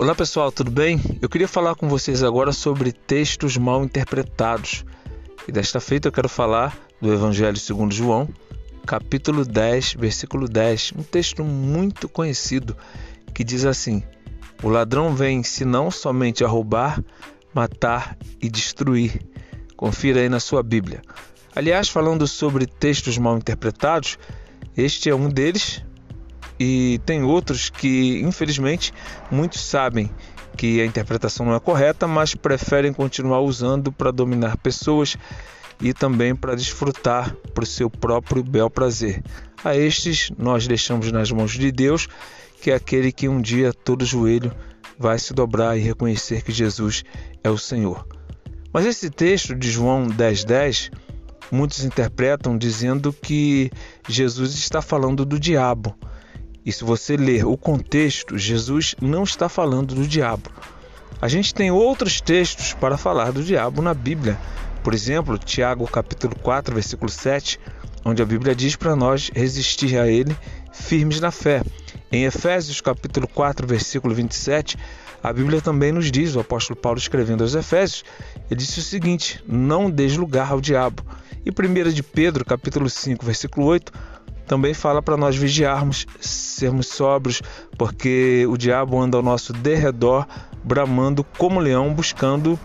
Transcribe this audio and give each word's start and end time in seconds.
Olá 0.00 0.14
pessoal, 0.14 0.50
tudo 0.50 0.70
bem? 0.70 0.98
Eu 1.20 1.28
queria 1.28 1.46
falar 1.46 1.74
com 1.74 1.86
vocês 1.86 2.22
agora 2.22 2.52
sobre 2.52 2.90
textos 2.90 3.58
mal 3.58 3.84
interpretados. 3.84 4.82
E 5.46 5.52
desta 5.52 5.78
feita 5.78 6.08
eu 6.08 6.12
quero 6.12 6.26
falar 6.26 6.74
do 6.98 7.12
Evangelho 7.12 7.58
segundo 7.58 7.92
João, 7.92 8.26
capítulo 8.86 9.44
10, 9.44 9.96
versículo 9.98 10.48
10, 10.48 10.94
um 10.96 11.02
texto 11.02 11.44
muito 11.44 12.08
conhecido 12.08 12.74
que 13.34 13.44
diz 13.44 13.66
assim: 13.66 14.02
O 14.62 14.70
ladrão 14.70 15.14
vem 15.14 15.42
senão 15.42 15.90
somente 15.90 16.42
a 16.42 16.48
roubar, 16.48 17.04
matar 17.52 18.16
e 18.40 18.48
destruir. 18.48 19.20
Confira 19.76 20.20
aí 20.20 20.30
na 20.30 20.40
sua 20.40 20.62
Bíblia. 20.62 21.02
Aliás, 21.54 21.90
falando 21.90 22.26
sobre 22.26 22.64
textos 22.64 23.18
mal 23.18 23.36
interpretados, 23.36 24.16
este 24.74 25.10
é 25.10 25.14
um 25.14 25.28
deles, 25.28 25.84
e 26.62 27.00
tem 27.06 27.22
outros 27.22 27.70
que, 27.70 28.20
infelizmente, 28.20 28.92
muitos 29.30 29.62
sabem 29.62 30.10
que 30.58 30.78
a 30.82 30.84
interpretação 30.84 31.46
não 31.46 31.54
é 31.54 31.60
correta, 31.60 32.06
mas 32.06 32.34
preferem 32.34 32.92
continuar 32.92 33.40
usando 33.40 33.90
para 33.90 34.10
dominar 34.10 34.58
pessoas 34.58 35.16
e 35.80 35.94
também 35.94 36.36
para 36.36 36.54
desfrutar 36.54 37.34
para 37.54 37.64
o 37.64 37.66
seu 37.66 37.88
próprio 37.88 38.44
bel 38.44 38.68
prazer. 38.68 39.22
A 39.64 39.74
estes 39.74 40.30
nós 40.36 40.66
deixamos 40.66 41.10
nas 41.10 41.32
mãos 41.32 41.52
de 41.52 41.72
Deus, 41.72 42.06
que 42.60 42.70
é 42.70 42.74
aquele 42.74 43.10
que 43.10 43.26
um 43.26 43.40
dia 43.40 43.72
todo 43.72 44.04
joelho 44.04 44.52
vai 44.98 45.18
se 45.18 45.32
dobrar 45.32 45.78
e 45.78 45.80
reconhecer 45.80 46.42
que 46.42 46.52
Jesus 46.52 47.04
é 47.42 47.48
o 47.48 47.56
Senhor. 47.56 48.06
Mas 48.70 48.84
esse 48.84 49.08
texto 49.08 49.54
de 49.54 49.70
João 49.70 50.08
10,10, 50.08 50.44
10, 50.44 50.90
muitos 51.50 51.84
interpretam 51.84 52.58
dizendo 52.58 53.14
que 53.14 53.70
Jesus 54.06 54.52
está 54.52 54.82
falando 54.82 55.24
do 55.24 55.40
diabo. 55.40 55.96
E 56.64 56.72
se 56.72 56.84
você 56.84 57.16
ler 57.16 57.46
o 57.46 57.56
contexto, 57.56 58.36
Jesus 58.36 58.94
não 59.00 59.22
está 59.22 59.48
falando 59.48 59.94
do 59.94 60.06
diabo. 60.06 60.50
A 61.20 61.28
gente 61.28 61.54
tem 61.54 61.70
outros 61.70 62.20
textos 62.20 62.72
para 62.74 62.96
falar 62.96 63.32
do 63.32 63.42
diabo 63.42 63.80
na 63.82 63.94
Bíblia. 63.94 64.38
Por 64.82 64.94
exemplo, 64.94 65.38
Tiago 65.38 65.86
capítulo 65.86 66.34
4, 66.36 66.74
versículo 66.74 67.10
7, 67.10 67.58
onde 68.04 68.22
a 68.22 68.26
Bíblia 68.26 68.54
diz 68.54 68.76
para 68.76 68.96
nós 68.96 69.30
resistir 69.34 69.98
a 69.98 70.06
ele 70.06 70.34
firmes 70.72 71.20
na 71.20 71.30
fé. 71.30 71.62
Em 72.12 72.24
Efésios 72.24 72.80
capítulo 72.80 73.28
4, 73.28 73.66
versículo 73.66 74.14
27, 74.14 74.76
a 75.22 75.32
Bíblia 75.32 75.60
também 75.60 75.92
nos 75.92 76.10
diz, 76.10 76.34
o 76.34 76.40
apóstolo 76.40 76.78
Paulo 76.78 76.98
escrevendo 76.98 77.42
aos 77.42 77.54
Efésios, 77.54 78.04
ele 78.50 78.58
disse 78.58 78.80
o 78.80 78.82
seguinte: 78.82 79.42
não 79.46 79.90
deis 79.90 80.16
lugar 80.16 80.50
ao 80.50 80.60
diabo. 80.60 81.04
E 81.44 81.50
1 81.50 81.90
de 81.92 82.02
Pedro, 82.02 82.44
capítulo 82.44 82.88
5, 82.88 83.24
versículo 83.24 83.66
8, 83.66 83.92
também 84.50 84.74
fala 84.74 85.00
para 85.00 85.16
nós 85.16 85.36
vigiarmos, 85.36 86.08
sermos 86.20 86.88
sóbrios, 86.88 87.40
porque 87.78 88.44
o 88.48 88.56
diabo 88.56 89.00
anda 89.00 89.16
ao 89.16 89.22
nosso 89.22 89.52
derredor, 89.52 90.26
bramando 90.64 91.22
como 91.22 91.60
leão, 91.60 91.94
buscando 91.94 92.58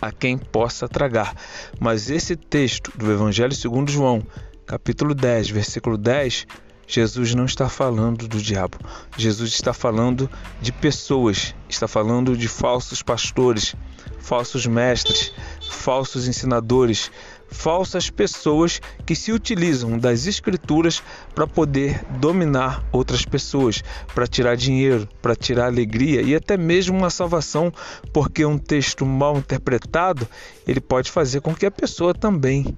a 0.00 0.12
quem 0.12 0.38
possa 0.38 0.86
tragar. 0.86 1.34
Mas 1.80 2.10
esse 2.10 2.36
texto 2.36 2.96
do 2.96 3.10
Evangelho 3.10 3.52
segundo 3.52 3.90
João, 3.90 4.22
capítulo 4.64 5.16
10, 5.16 5.50
versículo 5.50 5.98
10, 5.98 6.46
Jesus 6.86 7.34
não 7.34 7.44
está 7.44 7.68
falando 7.68 8.28
do 8.28 8.40
diabo. 8.40 8.78
Jesus 9.16 9.50
está 9.50 9.72
falando 9.72 10.30
de 10.60 10.70
pessoas, 10.70 11.56
está 11.68 11.88
falando 11.88 12.36
de 12.36 12.46
falsos 12.46 13.02
pastores, 13.02 13.74
falsos 14.20 14.64
mestres, 14.64 15.32
falsos 15.68 16.26
ensinadores, 16.26 17.10
falsas 17.48 18.10
pessoas 18.10 18.80
que 19.06 19.14
se 19.14 19.32
utilizam 19.32 19.98
das 19.98 20.26
escrituras 20.26 21.02
para 21.34 21.46
poder 21.46 22.04
dominar 22.18 22.84
outras 22.92 23.24
pessoas, 23.24 23.82
para 24.14 24.26
tirar 24.26 24.56
dinheiro, 24.56 25.08
para 25.22 25.36
tirar 25.36 25.66
alegria 25.66 26.22
e 26.22 26.34
até 26.34 26.56
mesmo 26.56 26.96
uma 26.96 27.10
salvação, 27.10 27.72
porque 28.12 28.44
um 28.44 28.58
texto 28.58 29.06
mal 29.06 29.38
interpretado, 29.38 30.26
ele 30.66 30.80
pode 30.80 31.10
fazer 31.10 31.40
com 31.40 31.54
que 31.54 31.66
a 31.66 31.70
pessoa 31.70 32.12
também 32.12 32.76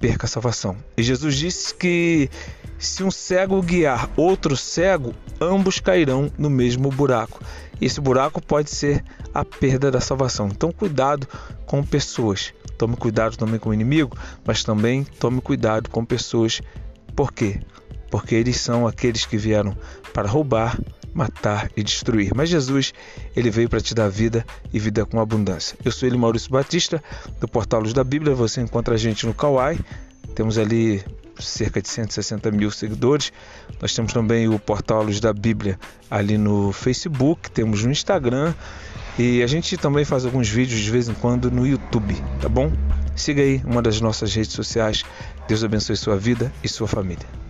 perca 0.00 0.26
a 0.26 0.28
salvação. 0.28 0.76
E 0.96 1.02
Jesus 1.02 1.36
disse 1.36 1.74
que 1.74 2.30
se 2.78 3.02
um 3.02 3.10
cego 3.10 3.62
guiar 3.62 4.10
outro 4.16 4.56
cego, 4.56 5.14
ambos 5.40 5.80
cairão 5.80 6.30
no 6.38 6.50
mesmo 6.50 6.90
buraco. 6.90 7.40
Esse 7.80 8.00
buraco 8.00 8.40
pode 8.40 8.70
ser 8.70 9.04
a 9.34 9.44
perda 9.44 9.90
da 9.90 10.00
salvação. 10.00 10.48
Então, 10.48 10.72
cuidado 10.72 11.26
com 11.66 11.82
pessoas. 11.82 12.54
Tome 12.78 12.96
cuidado 12.96 13.36
também 13.36 13.58
com 13.58 13.70
o 13.70 13.74
inimigo, 13.74 14.16
mas 14.44 14.62
também 14.62 15.04
tome 15.04 15.40
cuidado 15.40 15.90
com 15.90 16.04
pessoas. 16.04 16.62
Por 17.14 17.32
quê? 17.32 17.60
Porque 18.10 18.34
eles 18.34 18.58
são 18.58 18.86
aqueles 18.86 19.26
que 19.26 19.36
vieram 19.36 19.76
para 20.12 20.28
roubar, 20.28 20.78
matar 21.12 21.70
e 21.76 21.82
destruir. 21.82 22.32
Mas 22.34 22.48
Jesus, 22.48 22.94
ele 23.34 23.50
veio 23.50 23.68
para 23.68 23.80
te 23.80 23.94
dar 23.94 24.08
vida 24.08 24.46
e 24.72 24.78
vida 24.78 25.04
com 25.04 25.20
abundância. 25.20 25.76
Eu 25.84 25.90
sou 25.90 26.06
ele, 26.06 26.16
Maurício 26.16 26.50
Batista, 26.50 27.02
do 27.40 27.48
Portal 27.48 27.80
Luz 27.80 27.92
da 27.92 28.04
Bíblia. 28.04 28.34
Você 28.34 28.60
encontra 28.60 28.94
a 28.94 28.98
gente 28.98 29.26
no 29.26 29.34
Kauai. 29.34 29.78
Temos 30.34 30.58
ali 30.58 31.02
cerca 31.38 31.80
de 31.80 31.88
160 31.88 32.50
mil 32.50 32.70
seguidores. 32.70 33.32
Nós 33.80 33.94
temos 33.94 34.12
também 34.12 34.48
o 34.48 34.58
Portal 34.58 35.02
Luz 35.02 35.18
da 35.20 35.32
Bíblia 35.32 35.78
ali 36.10 36.38
no 36.38 36.72
Facebook, 36.72 37.50
temos 37.50 37.84
no 37.84 37.90
Instagram 37.90 38.54
e 39.18 39.42
a 39.42 39.46
gente 39.46 39.76
também 39.76 40.04
faz 40.04 40.24
alguns 40.24 40.48
vídeos 40.48 40.80
de 40.80 40.90
vez 40.90 41.08
em 41.08 41.14
quando 41.14 41.50
no 41.50 41.66
YouTube, 41.66 42.14
tá 42.40 42.48
bom? 42.48 42.70
Siga 43.14 43.40
aí 43.42 43.62
uma 43.64 43.80
das 43.80 44.00
nossas 44.00 44.34
redes 44.34 44.52
sociais. 44.52 45.04
Deus 45.48 45.64
abençoe 45.64 45.96
sua 45.96 46.16
vida 46.16 46.52
e 46.62 46.68
sua 46.68 46.86
família. 46.86 47.45